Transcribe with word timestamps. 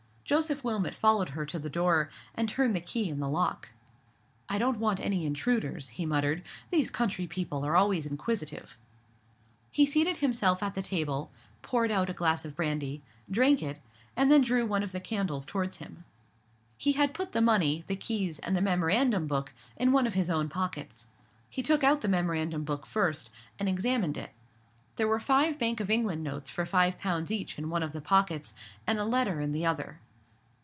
Joseph 0.23 0.63
Wilmot 0.63 0.95
followed 0.95 1.31
her 1.31 1.45
to 1.45 1.59
the 1.59 1.69
door, 1.69 2.09
and 2.33 2.47
turned 2.47 2.73
the 2.73 2.79
key 2.79 3.09
in 3.09 3.19
the 3.19 3.27
lock. 3.27 3.67
"I 4.47 4.57
don't 4.57 4.79
want 4.79 5.01
any 5.01 5.25
intruders," 5.25 5.89
he 5.89 6.05
muttered; 6.05 6.41
"these 6.69 6.89
country 6.89 7.27
people 7.27 7.65
are 7.65 7.75
always 7.75 8.05
inquisitive." 8.05 8.77
He 9.71 9.85
seated 9.85 10.17
himself 10.17 10.63
at 10.63 10.73
the 10.73 10.81
table, 10.81 11.31
poured 11.61 11.91
out 11.91 12.09
a 12.09 12.13
glass 12.13 12.45
of 12.45 12.55
brandy, 12.55 13.01
drank 13.29 13.61
it, 13.61 13.81
and 14.15 14.31
then 14.31 14.39
drew 14.39 14.65
one 14.65 14.83
of 14.83 14.93
the 14.93 15.01
candles 15.01 15.45
towards 15.45 15.77
him. 15.77 16.05
He 16.77 16.93
had 16.93 17.13
put 17.13 17.33
the 17.33 17.41
money, 17.41 17.83
the 17.87 17.97
keys, 17.97 18.39
and 18.39 18.55
the 18.55 18.61
memorandum 18.61 19.27
book, 19.27 19.53
in 19.75 19.91
one 19.91 20.07
of 20.07 20.13
his 20.13 20.29
own 20.29 20.47
pockets. 20.47 21.07
He 21.49 21.61
took 21.61 21.83
out 21.83 21.99
the 21.99 22.07
memorandum 22.07 22.63
book 22.63 22.85
first, 22.85 23.31
and 23.59 23.67
examined 23.67 24.17
it. 24.17 24.31
There 24.95 25.09
were 25.09 25.19
five 25.19 25.59
Bank 25.59 25.81
of 25.81 25.89
England 25.89 26.23
notes 26.23 26.49
for 26.49 26.65
five 26.65 26.97
pounds 26.97 27.31
each 27.31 27.57
in 27.57 27.69
one 27.69 27.83
of 27.83 27.91
the 27.91 27.99
pockets, 27.99 28.53
and 28.87 28.97
a 28.97 29.03
letter 29.03 29.41
in 29.41 29.51
the 29.51 29.65
other. 29.65 29.99